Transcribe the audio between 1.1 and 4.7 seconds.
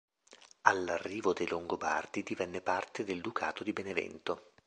dei Longobardi divenne parte del Ducato di Benevento.